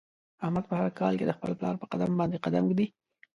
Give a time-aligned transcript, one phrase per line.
[0.43, 2.87] احمد په هر کار کې د خپل پلار په قدم باندې قدم ږدي.